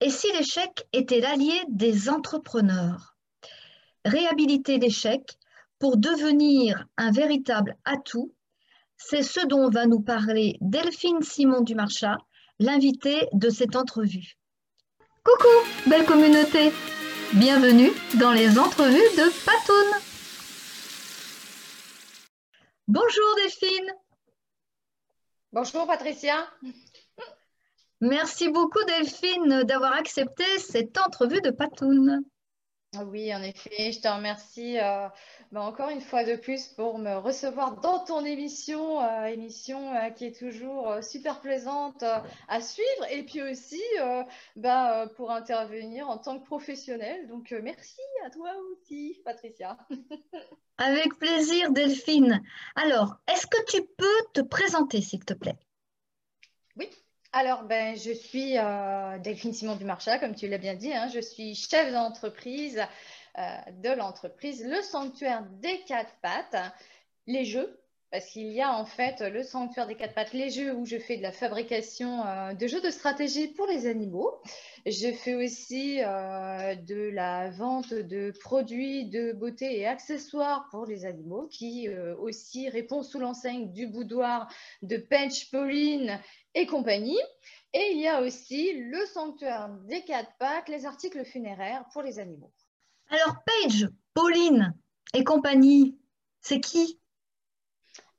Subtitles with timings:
[0.00, 3.16] Et si l'échec était l'allié des entrepreneurs?
[4.04, 5.22] Réhabiliter l'échec
[5.80, 8.32] pour devenir un véritable atout,
[8.96, 12.16] c'est ce dont va nous parler Delphine Simon Dumarchat,
[12.60, 14.36] l'invitée de cette entrevue.
[15.24, 16.72] Coucou, belle communauté!
[17.34, 17.90] Bienvenue
[18.20, 20.00] dans les entrevues de Patoun!
[22.86, 23.92] Bonjour Delphine!
[25.52, 26.46] Bonjour Patricia
[28.00, 32.22] Merci beaucoup Delphine d'avoir accepté cette entrevue de Patoun.
[33.06, 35.08] Oui, en effet, je te remercie euh,
[35.52, 40.08] bah, encore une fois de plus pour me recevoir dans ton émission, euh, émission euh,
[40.08, 43.82] qui est toujours super plaisante à suivre et puis aussi
[44.56, 47.26] bah, pour intervenir en tant que professionnelle.
[47.26, 49.76] Donc merci à toi aussi, Patricia.
[50.78, 52.42] Avec plaisir, Delphine.
[52.74, 55.58] Alors, est-ce que tu peux te présenter, s'il te plaît?
[56.76, 56.88] Oui,
[57.32, 59.18] alors, ben, je suis euh,
[59.52, 60.92] Simon Dumarchat, comme tu l'as bien dit.
[60.92, 61.08] Hein.
[61.12, 62.82] je suis chef d'entreprise
[63.38, 66.56] euh, de l'entreprise Le Sanctuaire des Quatre Pattes,
[67.26, 67.78] les jeux.
[68.10, 70.98] Parce qu'il y a en fait le sanctuaire des quatre pattes, les jeux où je
[70.98, 74.40] fais de la fabrication euh, de jeux de stratégie pour les animaux.
[74.86, 81.46] Je fais aussi de la vente de produits de beauté et accessoires pour les animaux
[81.48, 86.18] qui aussi répond sous l'enseigne du boudoir de Pench Pauline
[86.54, 87.20] et compagnie.
[87.74, 92.18] Et il y a aussi le sanctuaire des quatre pattes, les articles funéraires pour les
[92.18, 92.52] animaux.
[93.10, 94.74] Alors, Paige, Pauline
[95.12, 95.98] et compagnie,
[96.40, 96.98] c'est qui?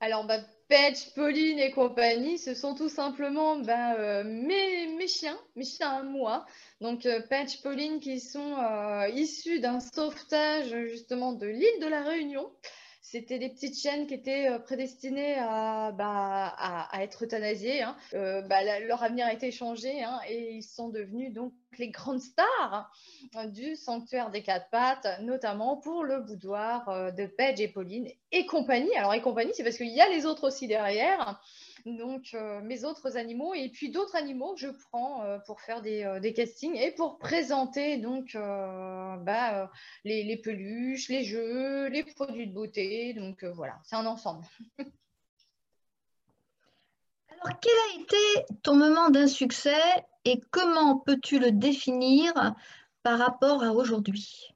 [0.02, 5.64] Alors, bah, Paige, Pauline et compagnie, ce sont tout simplement ben, euh, mes, chiens, mes
[5.64, 6.46] chiens à moi.
[6.80, 7.20] Donc, euh,
[7.62, 12.50] Pauline qui sont euh, issus d'un sauvetage justement de l'île de la Réunion.
[13.02, 17.82] C'était des petites chiennes qui étaient euh, prédestinées à, bah, à, être euthanasiées.
[17.82, 17.96] Hein.
[18.14, 22.20] Euh, bah, leur avenir a été changé hein, et ils sont devenus donc les grandes
[22.20, 22.92] stars
[23.34, 28.06] hein, du sanctuaire des quatre pattes, notamment pour le boudoir euh, de Paige et Pauline
[28.32, 28.94] et compagnie.
[28.96, 31.40] Alors, et compagnie, c'est parce qu'il y a les autres aussi derrière
[31.86, 35.82] donc euh, mes autres animaux et puis d'autres animaux que je prends euh, pour faire
[35.84, 39.70] euh, des, castings et pour présenter donc bah,
[40.04, 43.14] les, peluches, les jeux, les produits de beauté.
[43.14, 44.44] Donc voilà, c'est un ensemble.
[47.30, 49.80] Alors quel a été ton moment d'un succès
[50.24, 52.34] et comment peux-tu le définir
[53.02, 54.54] par rapport à aujourd'hui?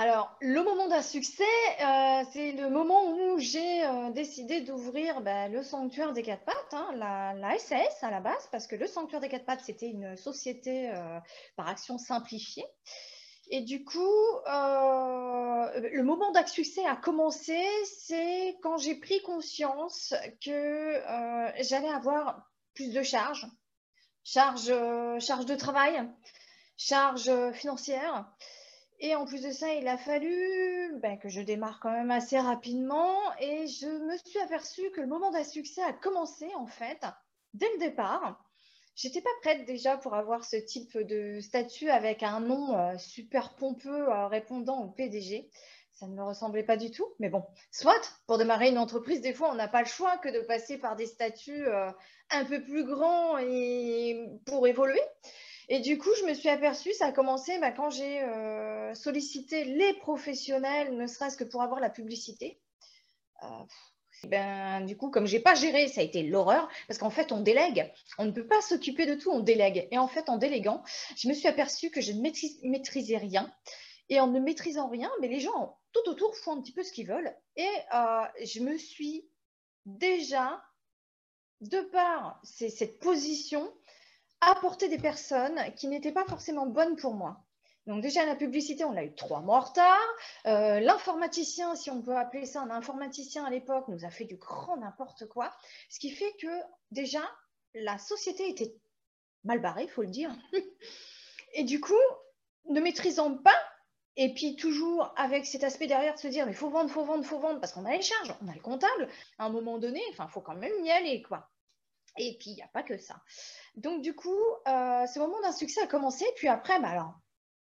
[0.00, 1.42] Alors, le moment d'un succès,
[1.80, 3.58] euh, c'est le moment où j'ai
[3.88, 8.48] euh, décidé d'ouvrir bah, le Sanctuaire des Quatre Pattes, hein, la, SAS à la base,
[8.52, 11.18] parce que le Sanctuaire des Quatre Pattes, c'était une société euh,
[11.56, 12.66] par action simplifiée.
[13.50, 13.98] Et du coup,
[14.46, 20.12] le moment d'un succès a commencé, c'est quand j'ai pris conscience
[20.44, 21.02] que
[21.62, 23.46] j'allais avoir plus de charges,
[24.22, 24.70] charges
[25.18, 26.06] charge de travail,
[26.76, 28.30] charges financières.
[29.00, 32.38] Et en plus de ça, il a fallu ben, que je démarre quand même assez
[32.38, 37.04] rapidement et je me suis aperçue que le moment d'un succès a commencé en fait
[37.54, 38.44] dès le départ.
[38.96, 43.54] J'étais pas prête déjà pour avoir ce type de statut avec un nom euh, super
[43.54, 45.48] pompeux euh, répondant au PDG.
[45.92, 49.32] Ça ne me ressemblait pas du tout, mais bon, soit pour démarrer une entreprise, des
[49.32, 51.90] fois on n'a pas le choix que de passer par des statuts euh,
[52.30, 55.00] un peu plus grands et pour évoluer.
[55.68, 59.64] Et du coup, je me suis aperçue, ça a commencé bah, quand j'ai euh, sollicité
[59.64, 62.58] les professionnels, ne serait-ce que pour avoir la publicité.
[63.42, 63.46] Euh,
[64.24, 67.32] ben, du coup, comme je n'ai pas géré, ça a été l'horreur, parce qu'en fait,
[67.32, 67.92] on délègue.
[68.18, 69.88] On ne peut pas s'occuper de tout, on délègue.
[69.90, 70.82] Et en fait, en déléguant,
[71.16, 73.52] je me suis aperçue que je ne maîtrisais rien.
[74.08, 76.92] Et en ne maîtrisant rien, mais les gens tout autour font un petit peu ce
[76.92, 77.34] qu'ils veulent.
[77.56, 79.28] Et euh, je me suis
[79.84, 80.62] déjà,
[81.60, 83.70] de par cette position,
[84.40, 87.44] apporter des personnes qui n'étaient pas forcément bonnes pour moi.
[87.86, 90.06] Donc déjà, la publicité, on l'a eu trois mois en retard.
[90.46, 94.36] Euh, l'informaticien, si on peut appeler ça un informaticien à l'époque, nous a fait du
[94.36, 95.50] grand n'importe quoi.
[95.88, 96.48] Ce qui fait que
[96.90, 97.22] déjà,
[97.74, 98.74] la société était
[99.44, 100.30] mal barrée, il faut le dire.
[101.54, 101.94] Et du coup,
[102.68, 103.56] ne maîtrisant pas,
[104.16, 107.24] et puis toujours avec cet aspect derrière de se dire, mais faut vendre, faut vendre,
[107.24, 109.08] faut vendre, parce qu'on a les charges, on a le comptable.
[109.38, 111.48] À un moment donné, enfin, faut quand même y aller, quoi.
[112.18, 113.22] Et puis, il n'y a pas que ça.
[113.76, 114.36] Donc, du coup,
[114.66, 116.24] euh, ce moment d'un succès a commencé.
[116.36, 117.14] Puis après, bah, alors,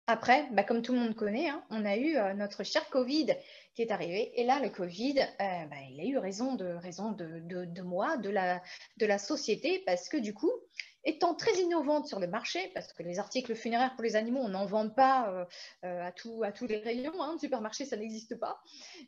[0.06, 3.34] après, bah, comme tout le monde connaît, hein, on a eu euh, notre cher Covid
[3.74, 4.32] qui est arrivé.
[4.40, 8.30] Et là, le Covid, euh, bah, il a eu raison de, raison de, moi, de
[8.30, 8.62] la,
[8.96, 10.52] de la société, parce que du coup,
[11.04, 14.48] étant très innovante sur le marché, parce que les articles funéraires pour les animaux, on
[14.48, 15.46] n'en vend pas
[15.82, 18.60] à, tout, à tous les rayons, hein, supermarché, ça n'existe pas.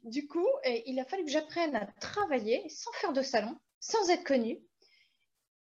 [0.04, 0.46] Du coup,
[0.86, 4.60] il a fallu que j'apprenne à travailler sans faire de salon, sans être connue,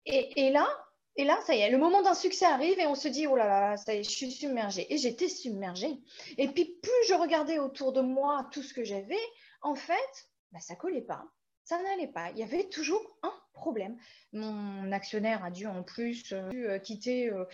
[0.06, 0.68] et, là,
[1.16, 3.36] Et là, ça y est, le moment d'un succès arrive et on se dit, oh
[3.36, 4.92] là là, ça y est, je suis submergée.
[4.94, 6.00] Et j'étais submergée.
[6.38, 9.20] Et puis, plus je regardais autour de moi tout ce que j'avais,
[9.62, 11.26] en fait, bah, ça collait pas.
[11.64, 12.32] Ça n'allait pas.
[12.32, 13.96] Il y avait toujours un problème.
[14.34, 17.46] Mon actionnaire a dû en plus euh, euh, quitter euh,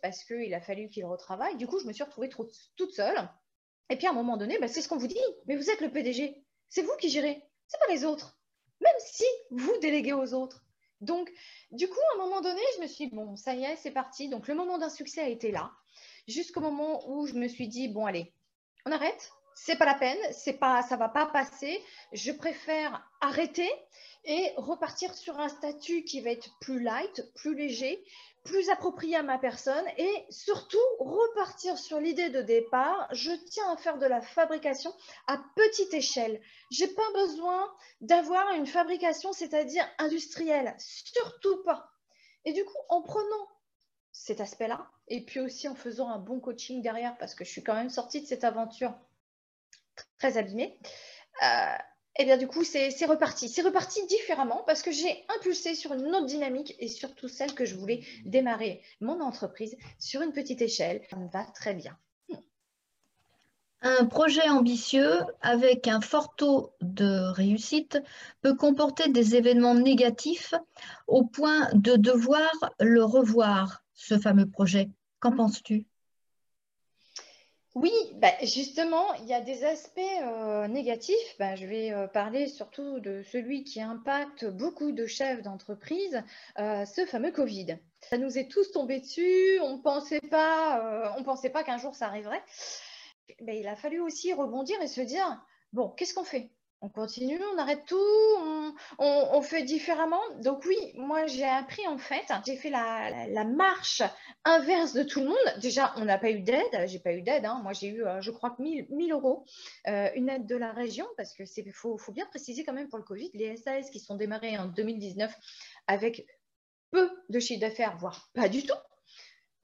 [0.00, 1.56] parce qu'il a fallu qu'il retravaille.
[1.56, 3.28] Du coup, je me suis retrouvée toute seule.
[3.90, 5.20] Et puis, à un moment donné, bah, c'est ce qu'on vous dit.
[5.46, 6.42] Mais vous êtes le PDG.
[6.68, 7.42] C'est vous qui gérez.
[7.66, 8.38] C'est pas les autres.
[8.80, 10.64] Même si vous déléguez aux autres.
[11.00, 11.32] Donc,
[11.70, 13.90] du coup, à un moment donné, je me suis dit, bon, ça y est, c'est
[13.90, 14.28] parti.
[14.28, 15.72] Donc, le moment d'un succès a été là,
[16.28, 18.32] jusqu'au moment où je me suis dit, bon, allez,
[18.86, 21.82] on arrête, c'est pas la peine, c'est pas, ça va pas passer.
[22.12, 23.70] Je préfère arrêter
[24.24, 28.04] et repartir sur un statut qui va être plus light, plus léger,
[28.44, 33.08] plus approprié à ma personne et surtout repartir sur l'idée de départ.
[33.12, 34.92] Je tiens à faire de la fabrication
[35.26, 36.40] à petite échelle.
[36.70, 37.70] J'ai pas besoin
[38.00, 41.90] d'avoir une fabrication, c'est-à-dire industrielle, surtout pas.
[42.44, 43.48] Et du coup, en prenant
[44.12, 47.62] cet aspect-là et puis aussi en faisant un bon coaching derrière, parce que je suis
[47.62, 48.94] quand même sortie de cette aventure
[50.18, 50.78] très abîmée.
[51.42, 51.76] Euh,
[52.18, 53.48] et bien du coup, c'est reparti.
[53.48, 57.64] C'est reparti différemment parce que j'ai impulsé sur une autre dynamique et surtout celle que
[57.64, 61.02] je voulais démarrer mon entreprise sur une petite échelle.
[61.08, 61.96] Ça me va très bien.
[63.82, 67.98] Un projet ambitieux avec un fort taux de réussite
[68.42, 70.52] peut comporter des événements négatifs
[71.06, 74.90] au point de devoir le revoir, ce fameux projet.
[75.20, 75.36] Qu'en mmh.
[75.36, 75.86] penses-tu?
[77.76, 81.36] Oui, bah, justement, il y a des aspects euh, négatifs.
[81.38, 86.20] Bah, je vais euh, parler surtout de celui qui impacte beaucoup de chefs d'entreprise,
[86.58, 87.78] euh, ce fameux Covid.
[88.00, 91.94] Ça nous est tous tombé dessus, on ne pensait pas, on pensait pas qu'un jour
[91.94, 92.42] ça arriverait.
[93.42, 95.40] Mais il a fallu aussi rebondir et se dire,
[95.72, 96.50] bon, qu'est-ce qu'on fait?
[96.82, 97.98] On continue, on arrête tout,
[98.98, 100.20] on, fait différemment.
[100.42, 104.02] Donc oui, moi j'ai appris en fait, j'ai fait la, marche
[104.44, 105.60] inverse de tout le monde.
[105.60, 107.44] Déjà, on n'a pas eu d'aide, j'ai pas eu d'aide.
[107.44, 107.60] Hein.
[107.62, 109.44] Moi j'ai eu, euh, je crois, 1000, 1000 euros,
[109.88, 112.98] euh, une aide de la région, parce que c'est faut, bien préciser quand même pour
[112.98, 115.34] le Covid, les SAS qui sont démarrés en 2019
[115.86, 116.26] avec
[116.90, 118.74] peu de chiffre d'affaires, voire pas du tout,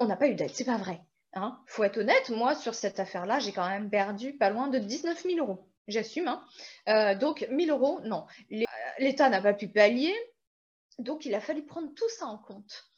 [0.00, 1.00] on n'a pas eu d'aide, c'est pas vrai.
[1.38, 1.58] Hein.
[1.66, 5.22] faut être honnête, moi sur cette affaire-là, j'ai quand même perdu pas loin de 19
[5.22, 6.28] 000 euros j'assume.
[6.28, 6.44] Hein.
[6.88, 8.26] Euh, donc 1000 euros, non.
[8.98, 10.14] L'État n'a pas pu pallier,
[10.98, 12.90] donc il a fallu prendre tout ça en compte.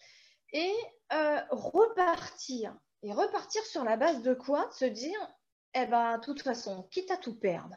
[0.52, 0.72] Et
[1.12, 2.76] euh, repartir.
[3.02, 4.68] Et repartir sur la base de quoi?
[4.72, 5.18] Se dire,
[5.74, 7.76] eh ben, de toute façon, quitte à tout perdre,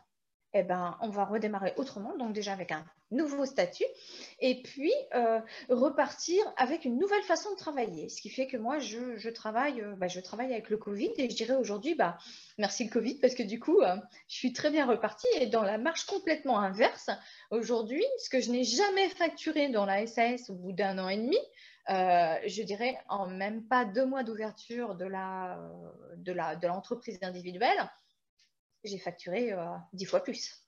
[0.54, 3.86] eh ben, on va redémarrer autrement, donc déjà avec un nouveau statut,
[4.40, 8.10] et puis euh, repartir avec une nouvelle façon de travailler.
[8.10, 11.30] Ce qui fait que moi, je, travaille, euh, bah, je travaille avec le Covid, et
[11.30, 12.18] je dirais aujourd'hui, bah,
[12.58, 13.96] merci le Covid, parce que du coup, euh,
[14.28, 17.10] je suis très bien repartie, et dans la marche complètement inverse,
[17.52, 21.18] aujourd'hui, ce que je n'ai jamais facturé dans la SAS au bout d'un an et
[21.18, 21.38] demi,
[21.88, 25.06] je dirais en même pas deux mois d'ouverture de
[26.68, 27.92] l'entreprise la, de individuelle,
[28.84, 29.54] j'ai facturé
[29.94, 30.62] dix fois plus.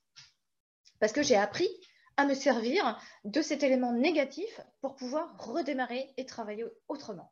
[1.00, 1.70] Parce que j'ai appris
[2.18, 7.32] à me servir de cet élément négatif pour pouvoir redémarrer et travailler autrement.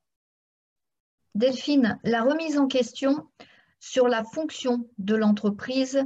[1.35, 3.27] Delphine, la remise en question
[3.79, 6.03] sur la fonction de l'entreprise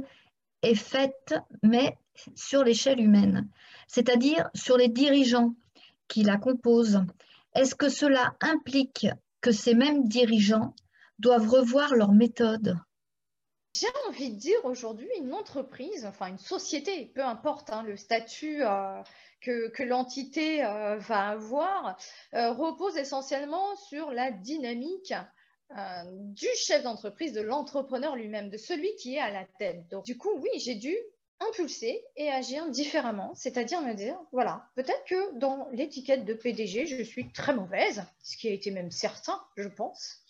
[0.62, 1.98] est faite, mais
[2.34, 3.48] sur l'échelle humaine,
[3.88, 5.54] c'est-à-dire sur les dirigeants
[6.08, 7.02] qui la composent.
[7.54, 9.06] Est-ce que cela implique
[9.40, 10.74] que ces mêmes dirigeants
[11.18, 12.76] doivent revoir leur méthode?
[13.80, 18.62] J'ai envie de dire aujourd'hui, une entreprise, enfin une société, peu importe hein, le statut
[18.62, 19.02] euh,
[19.40, 21.96] que, l'entité euh, va avoir,
[22.34, 25.14] euh, repose essentiellement sur la dynamique
[26.12, 29.88] du chef d'entreprise, de l'entrepreneur lui-même, de celui qui est à la tête.
[29.90, 30.94] Donc, du coup, oui, j'ai dû
[31.40, 37.02] impulser et agir différemment, c'est-à-dire me dire, voilà, peut-être que dans l'étiquette de PDG, je
[37.02, 40.22] suis très mauvaise, ce qui a été même certain, je pense.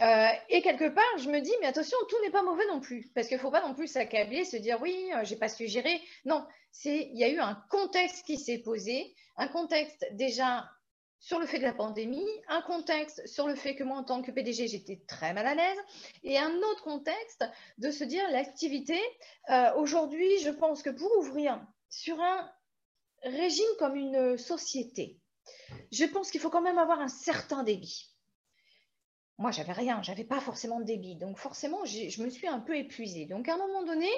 [0.00, 3.10] Euh, et quelque part, je me dis, mais attention, tout n'est pas mauvais non plus.
[3.14, 5.66] Parce qu'il ne faut pas non plus s'accabler, se dire, oui, euh, j'ai pas su
[5.66, 6.00] gérer.
[6.24, 6.46] Non,
[6.84, 10.68] il y a eu un contexte qui s'est posé, un contexte déjà
[11.18, 14.22] sur le fait de la pandémie, un contexte sur le fait que moi, en tant
[14.22, 15.78] que PDG, j'étais très mal à l'aise,
[16.24, 17.44] et un autre contexte
[17.76, 18.98] de se dire, l'activité,
[19.50, 22.50] euh, aujourd'hui, je pense que pour ouvrir sur un
[23.22, 25.18] régime comme une société,
[25.92, 28.10] je pense qu'il faut quand même avoir un certain débit
[29.40, 31.16] moi, j'avais rien, j'avais pas forcément de débit.
[31.16, 33.24] Donc, forcément, je me suis un peu épuisée.
[33.24, 34.08] Donc, à un moment donné,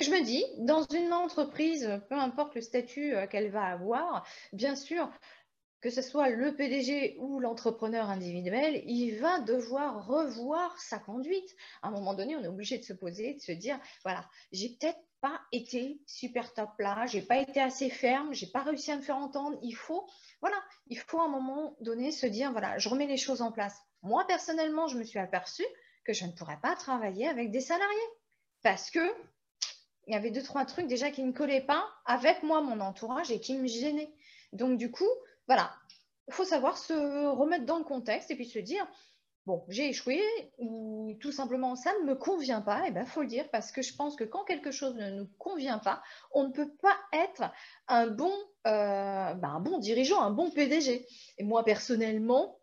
[0.00, 4.74] je me dis, dans une entreprise, peu importe le statut euh, qu'elle va avoir, bien
[4.74, 5.10] sûr,
[5.82, 11.54] que ce soit le PDG ou l'entrepreneur individuel, il va devoir revoir sa conduite.
[11.82, 14.70] À un moment donné, on est obligé de se poser, de se dire, voilà, j'ai
[14.70, 18.96] peut-être pas été super top là, j'ai pas été assez ferme, j'ai pas réussi à
[18.96, 19.58] me faire entendre.
[19.62, 20.08] Il faut,
[20.40, 23.52] voilà, il faut à un moment donné se dire, voilà, je remets les choses en
[23.52, 23.78] place.
[24.02, 25.66] Moi, personnellement, je me suis aperçue
[26.04, 27.98] que je ne pourrais pas travailler avec des salariés
[28.62, 29.00] parce que
[30.08, 33.30] il y avait deux, trois trucs déjà qui ne collaient pas avec moi, mon entourage
[33.30, 34.12] et qui me gênaient.
[34.52, 35.08] Donc, du coup,
[35.46, 35.72] voilà,
[36.28, 36.92] il faut savoir se
[37.26, 38.84] remettre dans le contexte et puis se dire,
[39.46, 40.20] bon, j'ai échoué
[40.58, 43.72] ou tout simplement ça ne me convient pas, et eh ben faut le dire parce
[43.72, 46.96] que je pense que quand quelque chose ne nous convient pas, on ne peut pas
[47.12, 47.50] être
[47.88, 48.32] un bon,
[48.66, 51.06] euh, ben, un bon dirigeant, un bon PDG.
[51.38, 52.58] Et moi personnellement,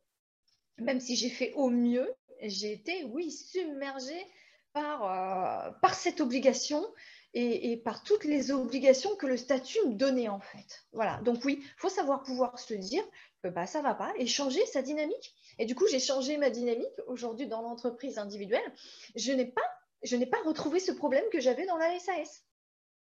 [0.81, 2.09] même si j'ai fait au mieux,
[2.41, 4.25] j'ai été, oui, submergée
[4.73, 6.85] par, euh, par cette obligation
[7.33, 10.83] et, par toutes les obligations que le statut me donnait en fait.
[10.93, 13.03] Voilà, donc oui, il faut savoir pouvoir se dire
[13.43, 15.35] que bah, ça ne va pas et changer sa dynamique.
[15.59, 18.73] Et du coup, j'ai changé ma dynamique aujourd'hui dans l'entreprise individuelle.
[19.15, 19.61] Je n'ai pas,
[20.03, 22.43] je n'ai pas retrouvé ce problème que j'avais dans la SAS.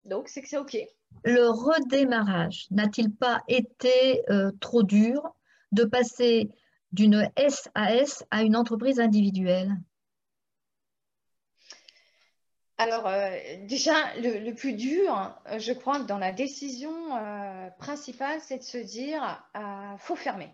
[0.05, 0.77] Donc, c'est que c'est OK.
[1.25, 5.35] Le redémarrage n'a-t-il pas été euh, trop dur
[5.73, 6.51] de passer
[6.95, 9.77] d'une SAS à une entreprise individuelle
[12.77, 13.31] alors, euh,
[13.69, 19.45] déjà, le, plus dur, je crois dans la décision euh, principale, c'est de se dire,
[19.57, 20.51] euh, faut fermer.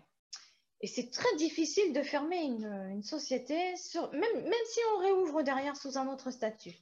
[0.81, 3.55] Et c'est très difficile de fermer une, société,
[4.13, 6.75] même, même si on réouvre derrière sous un autre statut.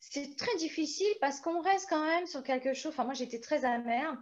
[0.00, 2.92] C'est très difficile parce qu'on reste quand même sur quelque chose.
[2.92, 4.16] Enfin, moi, j'étais très amère.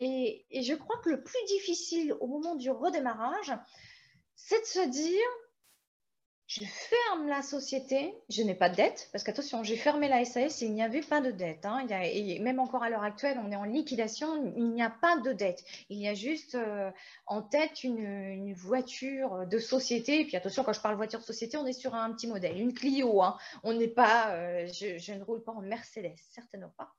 [0.00, 3.52] et je crois que le plus difficile au moment du redémarrage,
[4.36, 5.28] c'est de se dire,
[6.46, 10.60] je ferme la société, je n'ai pas de dette, parce qu'attention, j'ai fermé la SAS
[10.60, 11.64] il n'y avait pas de dette.
[11.64, 11.86] Hein.
[12.40, 15.64] même encore à l'heure actuelle, on est en liquidation, il n'y a pas de dette.
[15.88, 16.90] Il y a juste euh,
[17.26, 20.20] en tête une, voiture de société.
[20.20, 22.60] Et puis attention, quand je parle voiture de société, on est sur un petit modèle,
[22.60, 23.22] une Clio.
[23.22, 23.38] Hein.
[23.62, 26.92] On n'est pas, euh, je, ne roule pas en Mercedes, certainement pas.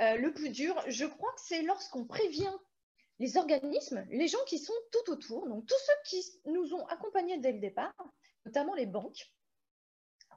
[0.00, 2.52] Euh, le plus dur, je crois que c'est lorsqu'on prévient
[3.18, 7.38] les organismes, les gens qui sont tout autour, donc tous ceux qui nous ont accompagnés
[7.38, 7.94] dès le départ,
[8.44, 9.30] notamment les banques.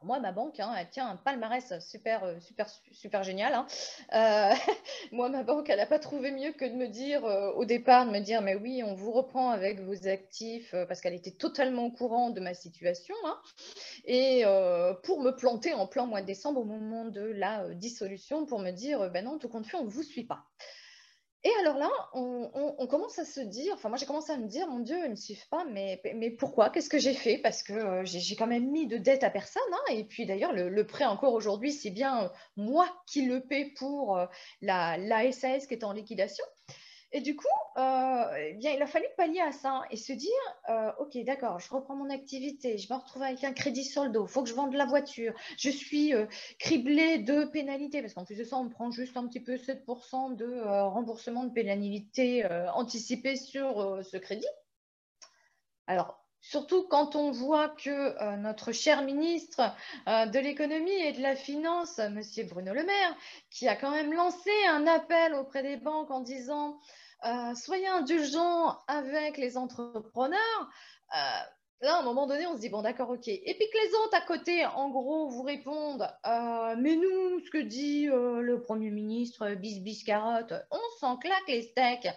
[0.03, 3.55] moi, ma banque, hein, elle tient un palmarès super, euh, super, super génial.
[3.55, 3.65] Hein.
[4.13, 4.53] Euh,
[5.12, 8.05] moi, ma banque, elle n'a pas trouvé mieux que de me dire euh, au départ,
[8.05, 11.86] de me dire, mais oui, on vous reprend avec vos actifs, parce qu'elle était totalement
[11.86, 13.15] au courant de ma situation.
[13.25, 13.41] Hein.
[14.05, 14.43] et
[15.03, 18.69] pour me planter en plein mois de décembre, au moment de la dissolution, pour me
[18.69, 20.46] dire, ben non, tout compte fait, on ne vous suit pas.
[21.44, 24.67] Et alors là, on, commence à se dire, enfin moi j'ai commencé à me dire,
[24.67, 26.70] mon Dieu, ils ne me suivent pas, mais, mais pourquoi?
[26.70, 27.38] Qu'est-ce que j'ai fait?
[27.38, 29.62] Parce que euh, j'ai quand même mis de dette à personne.
[29.72, 33.72] Hein, et puis d'ailleurs, le, prêt encore aujourd'hui, c'est bien euh, moi qui le paie
[33.77, 34.25] pour euh,
[34.62, 36.46] la, la SAS qui est en liquidation.
[37.14, 37.48] Et du coup,
[37.78, 40.30] euh, eh bien, il a fallu pallier à ça et se dire,
[40.70, 44.10] euh, OK, d'accord, je reprends mon activité, je me retrouve avec un crédit sur le
[44.10, 46.26] dos, il faut que je vende la voiture, je suis euh,
[46.60, 49.56] criblée de pénalités, parce qu'en plus de ça, on me prend juste un petit peu
[49.56, 54.48] 7% de remboursement de pénalité anticipée sur ce crédit.
[55.88, 59.62] Alors, Surtout quand on voit que notre cher ministre
[60.06, 62.22] de l'économie et de la finance, M.
[62.50, 63.16] Bruno Le Maire,
[63.50, 66.80] qui a quand même lancé un appel auprès des banques en disant
[67.25, 70.70] euh, soyez indulgents avec les entrepreneurs.
[71.16, 71.42] Euh,
[71.82, 73.27] là, à un moment donné, on se dit, bon, d'accord, ok.
[73.27, 77.50] Et puis que les autres à côté, en gros, vous répondent, euh, mais nous, ce
[77.50, 82.08] que dit le Premier ministre, bis, bis, carotte, on s'en claque les steaks.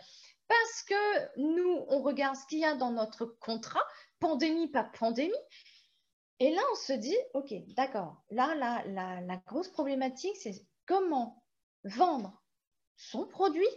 [0.49, 3.85] Parce que nous, on regarde ce qu'il y a dans notre contrat,
[4.21, 5.33] pandémie, pas pandémie.
[6.39, 8.23] Et là, on se dit, ok, d'accord.
[8.31, 11.43] Là, la, la grosse problématique, c'est comment
[11.85, 12.43] vendre
[12.97, 13.69] son produit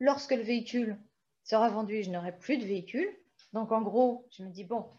[0.00, 0.98] lorsque le véhicule
[1.44, 3.08] sera vendu, je n'aurai plus de véhicule.
[3.52, 4.90] Donc, en gros, je me dis, bon,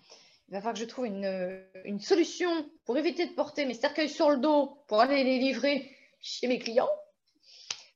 [0.47, 2.49] il va falloir que je trouve une, solution
[2.85, 5.89] pour éviter de porter mes cercueils sur le dos pour aller les livrer
[6.21, 6.89] chez mes clients.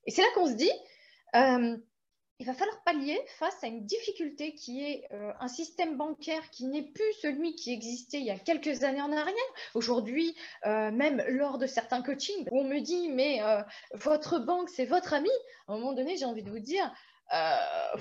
[0.06, 0.72] Et c'est là qu'on se dit,
[1.36, 1.78] euh,
[2.40, 6.66] il va falloir pallier face à une difficulté qui est euh, un système bancaire qui
[6.66, 9.34] n'est plus celui qui existait il y a quelques années en arrière.
[9.74, 13.42] Aujourd'hui, euh, même lors de certains coachings, on me dit, mais
[13.94, 15.30] votre banque, c'est votre ami,
[15.68, 16.92] à un moment donné, j'ai envie de vous dire,
[17.34, 17.98] euh,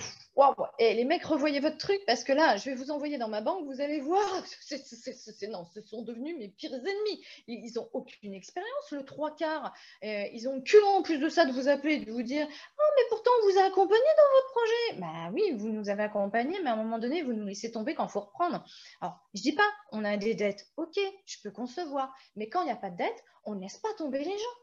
[0.78, 3.40] Et les mecs, revoyez votre truc parce que là, je vais vous envoyer dans ma
[3.40, 4.25] banque, vous allez voir.
[5.50, 7.25] non, ce sont devenus mes pires ennemis.
[7.49, 9.75] Ils n'ont aucune expérience, le trois quarts.
[10.04, 12.92] Euh, ils ont que en plus de ça de vous appeler, de vous dire Oh,
[12.97, 15.00] mais pourtant, on vous a accompagné dans votre projet.
[15.00, 17.95] Bah oui, vous nous avez accompagnés, mais à un moment donné, vous nous laissez tomber
[17.95, 18.64] quand il faut reprendre.
[19.00, 20.66] Alors, je dis pas, on a des dettes.
[20.76, 22.14] Ok, je peux concevoir.
[22.37, 24.56] Mais quand il n'y a pas de dette, on ne laisse pas tomber les gens.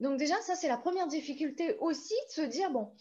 [0.00, 2.92] Donc déjà, ça, c'est la première difficulté aussi de se dire, bon,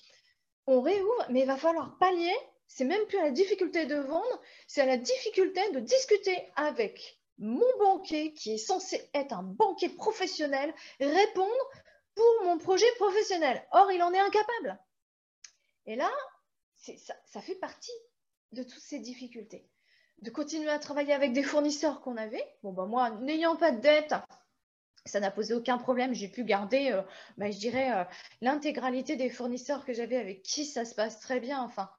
[0.68, 2.36] on réouvre, mais il va falloir pallier.
[2.68, 7.20] C'est même plus à la difficulté de vendre, c'est à la difficulté de discuter avec
[7.38, 11.70] mon banquier, qui est censé être un banquier professionnel, répondre
[12.16, 13.66] pour mon projet professionnel.
[13.72, 14.80] Or, il en est incapable.
[15.86, 16.10] Et là,
[17.26, 17.92] ça, fait partie
[18.52, 19.68] de toutes ces difficultés.
[20.22, 22.46] De continuer à travailler avec des fournisseurs qu'on avait.
[22.62, 24.14] Bon, ben moi, n'ayant pas de dette,
[25.06, 26.14] ça n'a posé aucun problème.
[26.14, 27.02] J'ai pu garder, euh,
[27.38, 28.04] ben, je dirais, euh,
[28.42, 31.62] l'intégralité des fournisseurs que j'avais avec qui ça se passe très bien.
[31.62, 31.90] Enfin,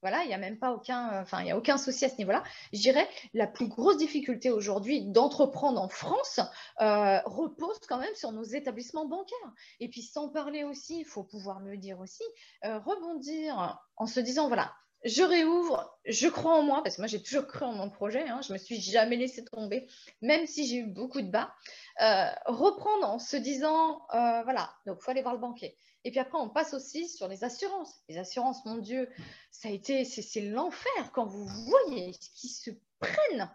[0.00, 2.08] voilà, il n'y a même pas aucun, euh, enfin, il y a aucun souci à
[2.08, 2.42] ce niveau-là.
[2.72, 6.40] Je dirais, la plus grosse difficulté aujourd'hui d'entreprendre en France
[6.78, 9.52] repose quand même sur nos établissements bancaires.
[9.80, 12.24] Et puis, sans parler aussi, il faut pouvoir le dire aussi,
[12.62, 14.72] rebondir en se disant, voilà,
[15.04, 18.26] je réouvre, je crois en moi, parce que moi j'ai toujours cru en mon projet,
[18.26, 19.86] hein, je ne me suis jamais laissé tomber,
[20.22, 21.54] même si j'ai eu beaucoup de bas.
[22.00, 25.76] Euh, reprendre en se disant, euh, voilà, donc il faut aller voir le banquier.
[26.04, 28.02] Et puis après, on passe aussi sur les assurances.
[28.08, 29.08] Les assurances, mon Dieu,
[29.50, 32.70] ça a été, c'est l'enfer quand vous voyez ce qui se
[33.00, 33.50] prennent.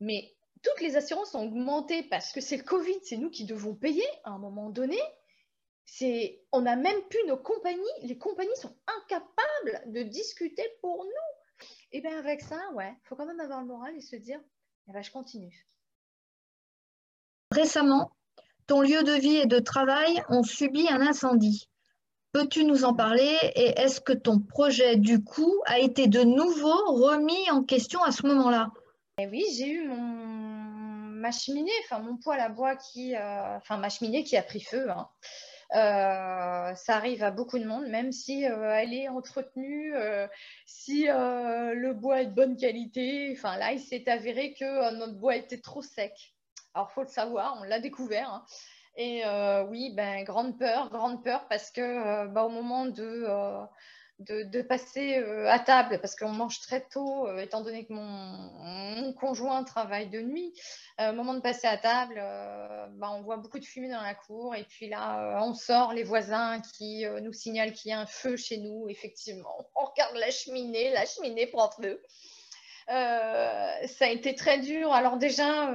[0.00, 3.74] Mais toutes les assurances ont augmenté parce que c'est le Covid, c'est nous qui devons
[3.74, 4.98] payer à un moment donné
[5.86, 11.66] c'est, on n'a même plus nos compagnies, les compagnies sont incapables de discuter pour nous.
[11.92, 14.40] Et bien avec ça, ouais, il faut quand même avoir le moral et se dire,
[14.88, 15.66] eh ben, je continue.
[17.52, 18.10] Récemment,
[18.66, 21.70] ton lieu de vie et de travail ont subi un incendie.
[22.32, 26.76] Peux-tu nous en parler et est-ce que ton projet du coup a été de nouveau
[26.92, 28.70] remis en question à ce moment-là?
[29.18, 33.78] Eh Oui, j'ai eu mon ma cheminée, enfin mon poêle à bois qui, euh, enfin
[33.78, 34.90] ma cheminée qui a pris feu.
[34.90, 35.08] Hein.
[35.74, 40.28] Euh, ça arrive à beaucoup de monde, même si euh, elle est entretenue, euh,
[40.64, 43.34] si le bois est de bonne qualité.
[43.36, 46.34] Enfin là, il s'est avéré que notre bois était trop sec.
[46.74, 48.30] Alors, faut le savoir, on l'a découvert.
[48.30, 48.44] Hein.
[48.96, 49.22] Et
[49.68, 53.26] oui, ben, grande peur, grande peur, parce que bah, au moment de
[54.18, 59.12] de, passer euh, à table parce qu'on mange très tôt, euh, étant donné que mon,
[59.14, 60.52] conjoint travaille de nuit.
[61.00, 64.14] Euh, au moment de passer à table, bah, on voit beaucoup de fumée dans la
[64.14, 68.06] cour et puis là, on sort les voisins qui nous signalent qu'il y a un
[68.06, 68.88] feu chez nous.
[68.88, 72.00] Effectivement, on regarde la cheminée, la cheminée prend feu.
[72.88, 74.92] ça a été très dur.
[74.92, 75.74] Alors déjà,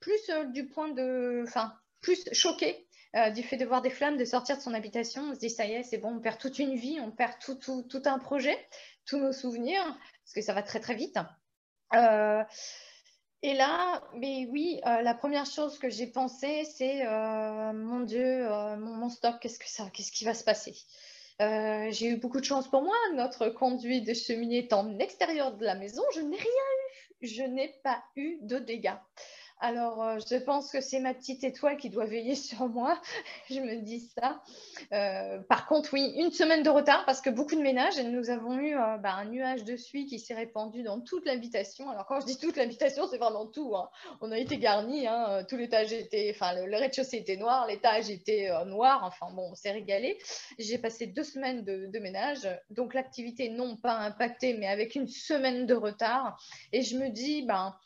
[0.00, 2.86] plus du point de, enfin, plus choqué
[3.16, 5.50] euh, du fait de voir des flammes, de sortir de son habitation, on se dit
[5.50, 8.56] ça y est, c'est bon, on perd toute une vie, on perd tout, un projet,
[9.04, 9.84] tous nos souvenirs,
[10.24, 11.18] parce que ça va très très vite.
[11.94, 12.44] Euh,
[13.42, 17.04] et là, mais oui, euh, la première chose que j'ai pensé, c'est
[17.72, 20.76] mon Dieu, mon, mon, stock, qu'est-ce que ça, qu'est-ce qui va se passer?
[21.40, 22.94] J'ai eu beaucoup de chance pour moi.
[23.14, 26.02] Notre conduit de cheminée est en extérieur de la maison.
[26.14, 27.26] Je n'ai rien eu.
[27.26, 28.92] Je n'ai pas eu de dégâts.
[29.62, 32.98] Alors, euh, je pense que c'est ma petite étoile qui doit veiller sur moi.
[33.50, 34.42] je me dis ça.
[34.92, 38.58] Euh, par contre, oui, une semaine de retard parce que beaucoup de ménages, nous avons
[38.58, 41.90] eu euh, bah, un nuage de suie qui s'est répandu dans toute l'habitation.
[41.90, 43.76] Alors, quand je dis toute l'habitation, c'est vraiment tout.
[43.76, 43.90] Hein.
[44.22, 45.06] On a été garni.
[45.06, 45.44] Hein.
[45.46, 49.02] Tout l'étage était, enfin, le, rez-de-chaussée était noir, l'étage était noir.
[49.04, 50.18] Enfin, bon, on s'est régalé.
[50.58, 52.48] J'ai passé deux semaines de, de ménage.
[52.70, 56.42] Donc, l'activité, non pas impactée, mais avec une semaine de retard.
[56.72, 57.76] Et je me dis, ben,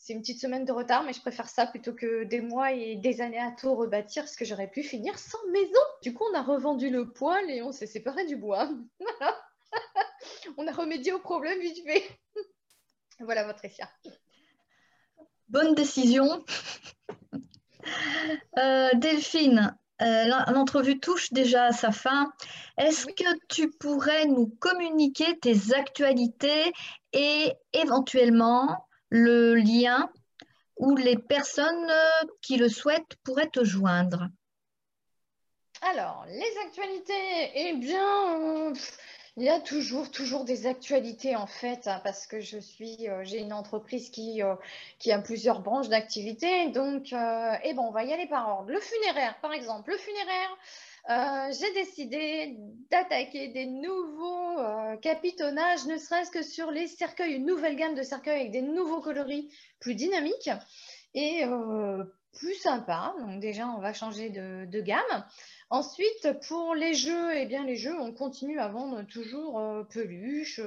[0.00, 2.96] c'est une petite semaine de retard, mais je préfère ça plutôt que des mois et
[2.96, 5.80] des années à tout rebâtir, parce que j'aurais pu finir sans maison.
[6.02, 8.70] Du coup, on a revendu le poêle et on s'est séparé du bois.
[10.56, 12.02] on a remédié au problème vite fait.
[13.20, 13.82] voilà votre essai.
[15.50, 16.46] Bonne décision.
[18.56, 22.32] Euh, Delphine, euh, l'entrevue touche déjà à sa fin.
[22.78, 26.72] Est-ce que tu pourrais nous communiquer tes actualités
[27.12, 30.10] et éventuellement le lien
[30.76, 31.92] où les personnes
[32.40, 34.28] qui le souhaitent pourraient te joindre
[35.82, 38.74] Alors, les actualités, eh bien, euh,
[39.36, 43.22] il y a toujours, toujours des actualités en fait, hein, parce que je suis, euh,
[43.24, 44.54] j'ai une entreprise qui, euh,
[44.98, 46.70] qui a plusieurs branches d'activité.
[46.70, 48.70] Donc, eh ben, on va y aller par ordre.
[48.70, 50.56] Le funéraire, par exemple, le funéraire.
[51.08, 52.56] Euh, j'ai décidé
[52.90, 58.02] d'attaquer des nouveaux euh, capitonnages, ne serait-ce que sur les cercueils, une nouvelle gamme de
[58.02, 60.50] cercueils avec des nouveaux coloris plus dynamiques
[61.14, 62.04] et euh,
[62.38, 63.14] plus sympas.
[63.20, 65.24] Donc déjà, on va changer de, gamme.
[65.70, 70.60] Ensuite, pour les jeux, eh bien, les jeux, on continue à vendre toujours peluches,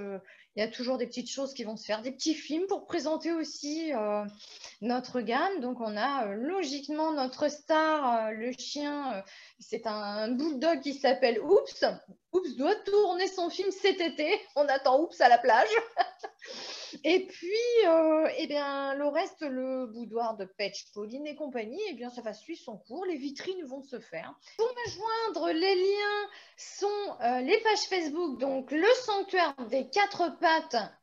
[0.55, 2.85] il y a toujours des petites choses qui vont se faire, des petits films pour
[2.85, 4.23] présenter aussi euh,
[4.81, 5.61] notre gamme.
[5.61, 9.23] Donc, on a euh, logiquement notre star, euh, le chien,
[9.59, 11.85] c'est un bulldog qui s'appelle Oups.
[12.33, 14.39] Oups doit tourner son film cet été.
[14.55, 15.69] On attend Oups à la plage.
[17.03, 17.49] et puis,
[18.37, 22.33] eh bien, le reste, le boudoir de Patch, Pauline et compagnie, eh bien, ça va
[22.33, 23.05] suivre son cours.
[23.05, 24.33] Les vitrines vont se faire.
[24.57, 30.39] Pour me joindre, les liens sont les pages Facebook, donc le sanctuaire des quatre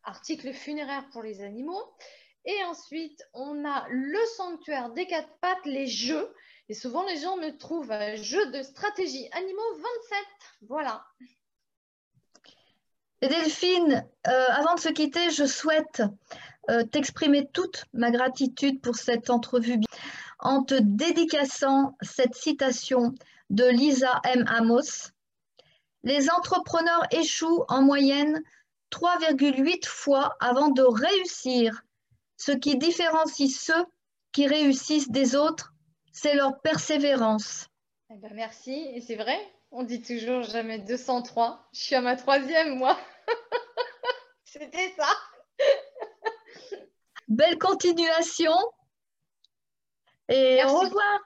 [0.05, 1.83] article funéraire pour les animaux,
[2.45, 6.35] Et ensuite, on a le sanctuaire des quatre pattes, les jeux.
[6.71, 10.19] Et souvent, les gens me trouvent un jeu de stratégie animaux 27.
[10.69, 11.05] Voilà.
[13.23, 16.03] Et Delphine, euh, avant de se quitter, je souhaite
[16.71, 19.81] euh, t'exprimer toute ma gratitude pour cette entrevue
[20.39, 23.15] en te dédicaçant cette citation
[23.51, 24.45] de Lisa M.
[24.49, 25.11] Amos.
[26.03, 28.43] Les entrepreneurs échouent en moyenne
[28.91, 31.83] 3,8 fois avant de réussir.
[32.37, 33.85] Ce qui différencie ceux
[34.33, 35.73] qui réussissent des autres,
[36.13, 37.67] c'est leur persévérance.
[38.11, 39.39] Eh ben merci, et c'est vrai,
[39.71, 41.69] on dit toujours jamais 203.
[41.73, 42.99] Je suis à ma troisième, moi.
[44.45, 45.09] C'était ça.
[47.29, 48.55] Belle continuation.
[50.29, 51.21] Et au revoir.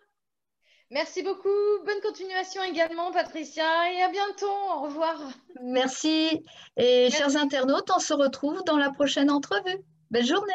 [0.90, 1.48] Merci beaucoup.
[1.84, 3.92] Bonne continuation également, Patricia.
[3.92, 4.46] Et à bientôt.
[4.46, 5.20] Au revoir.
[5.62, 6.44] Merci.
[6.76, 9.78] Et chers internautes, on se retrouve dans la prochaine entrevue.
[10.10, 10.52] Belle journée.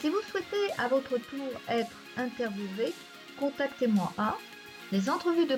[0.00, 2.92] Si vous souhaitez à votre tour être interviewé,
[3.38, 4.36] contactez-moi à
[4.92, 5.56] les entrevues de